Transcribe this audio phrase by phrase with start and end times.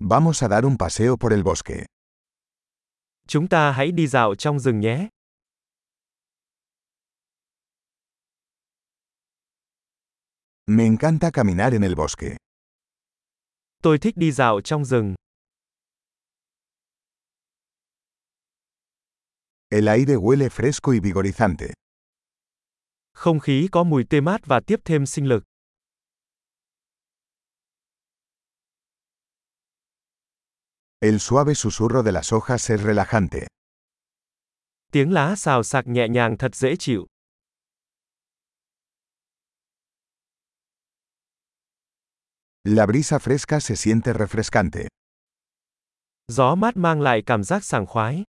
[0.00, 1.86] Vamos a dar un paseo por el bosque.
[3.26, 5.08] Chúng ta hãy đi dạo trong rừng nhé.
[10.66, 12.36] Me encanta caminar en el bosque.
[13.82, 15.14] Tôi thích đi dạo trong rừng.
[19.70, 21.72] El aire huele fresco y vigorizante.
[23.12, 25.44] Không khí có mùi tươi mát và tiếp thêm sinh lực.
[31.00, 33.46] El suave susurro de las hojas es relajante.
[34.92, 37.06] Tiếng lá xào xạc nhẹ nhàng thật dễ chịu.
[42.64, 44.88] La brisa fresca se siente refrescante.
[46.28, 48.24] Gió mát mang lại cảm giác sảng khoái.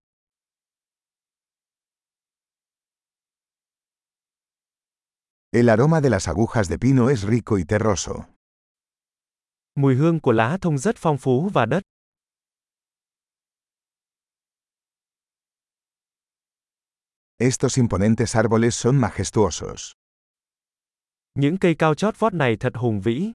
[5.52, 8.28] El aroma de las agujas de pino es rico y terroso.
[9.76, 11.84] Mùi hương của lá thông rất phong phú và đất.
[17.42, 19.94] Estos imponentes árboles son majestuosos.
[21.36, 23.32] Những cây cao chót vót này thật hùng vĩ.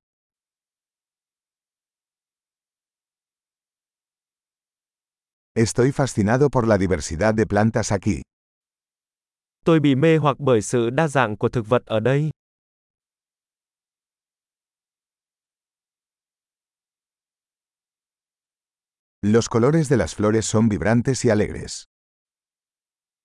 [5.54, 8.22] Estoy fascinado por la diversidad de plantas aquí.
[9.64, 12.30] Tôi bị mê hoặc bởi sự đa dạng của thực vật ở đây.
[19.22, 21.84] Los colores de las flores son vibrantes y alegres.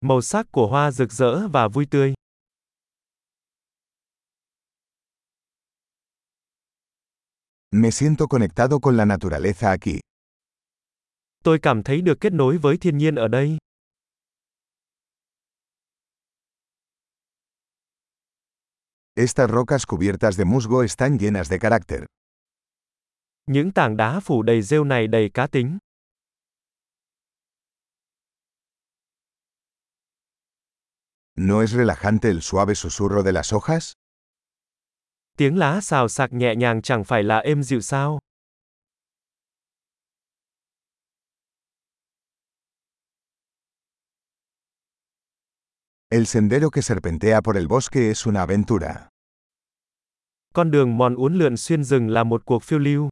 [0.01, 2.13] Màu sắc của hoa rực rỡ và vui tươi.
[7.71, 9.99] Me siento conectado con la naturaleza aquí.
[11.43, 13.57] Tôi cảm thấy được kết nối với thiên nhiên ở đây.
[19.15, 22.03] Estas rocas cubiertas de musgo están llenas de carácter.
[23.45, 25.77] Những tảng đá phủ đầy rêu này đầy cá tính.
[31.41, 33.93] ¿No es relajante el suave susurro de las hojas?
[35.37, 38.19] Tiếng lá xào xạc nhẹ nhàng chẳng phải là êm dịu sao?
[46.09, 49.09] El sendero que serpentea por el bosque es una aventura.
[50.53, 53.09] Con đường mòn uốn lượn xuyên rừng là một cuộc phiêu lưu.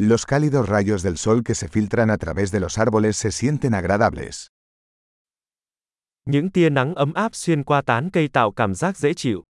[0.00, 3.74] Los cálidos rayos del sol que se filtran a través de los árboles se sienten
[3.74, 4.46] agradables.
[6.24, 9.44] Những tia nắng ấm áp xuyên qua tán cây tạo cảm giác dễ chịu.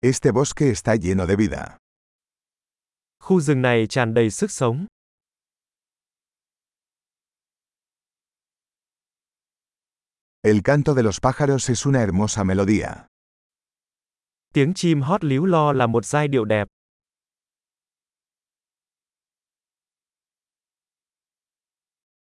[0.00, 1.76] Este bosque está lleno de vida.
[3.20, 4.86] Khu rừng này tràn đầy sức sống.
[10.44, 13.06] El canto de los pájaros es una hermosa melodía.
[14.52, 16.68] Tiếng chim hót líu lo là một giai điệu đẹp.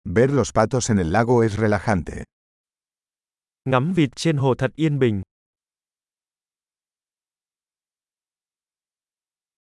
[0.05, 2.23] Ver los patos en el lago es relajante.
[3.65, 5.21] Ngắm vịt trên hồ thật yên bình.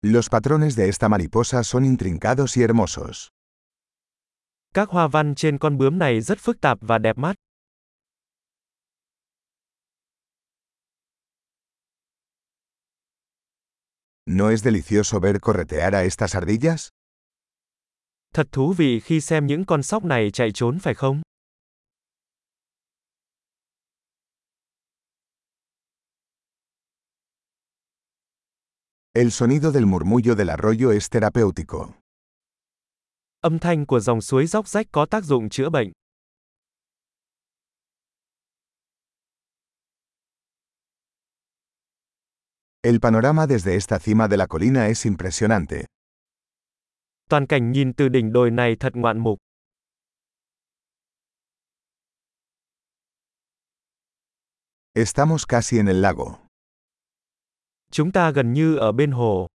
[0.02, 3.28] Los patrones de esta mariposa son intrincados y hermosos.
[4.74, 7.36] Các hoa văn trên con bướm này rất phức tạp và đẹp mắt.
[14.29, 16.89] ¿No es delicioso ver corretear a estas ardillas?
[18.33, 21.21] Thật thú vị khi xem những con sóc này chạy trốn phải không?
[29.13, 31.94] El sonido del murmullo del arroyo es terapéutico.
[33.41, 35.91] Âm thanh của dòng suối róc rách có tác dụng chữa bệnh.
[42.88, 45.86] El panorama desde esta cima de la colina es impresionante.
[47.30, 49.40] Toàn cảnh nhìn từ đỉnh đồi này thật ngoạn mục.
[54.94, 56.39] Estamos casi en el lago.
[57.92, 59.48] Chúng ta gần như ở bên hồ.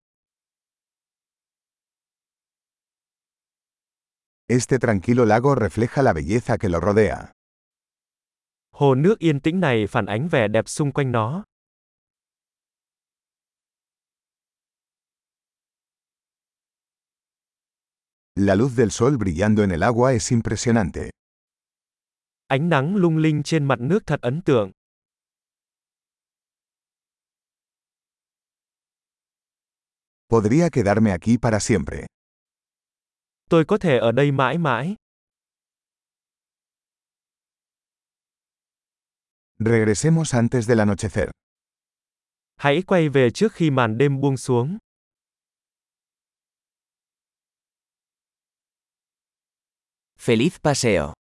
[4.47, 7.31] Este tranquilo lago refleja la belleza que lo rodea.
[8.71, 11.43] Hồ nước yên tĩnh này phản ánh vẻ đẹp xung quanh nó.
[18.35, 21.11] La luz del sol brillando en el agua es impresionante.
[22.47, 24.71] Ánh nắng lung linh trên mặt nước thật ấn tượng.
[30.29, 32.05] Podría quedarme aquí para siempre.
[33.49, 34.95] Tôi có thể ở đây mãi mãi.
[39.59, 41.29] Regresemos antes del anochecer.
[42.55, 44.77] Hãy quay về trước khi màn đêm buông xuống.
[50.17, 51.13] Feliz paseo.